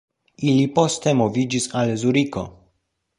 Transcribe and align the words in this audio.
Ili 0.51 0.63
poste 0.77 1.13
moviĝis 1.19 1.67
al 1.83 1.93
Zuriko. 2.05 2.47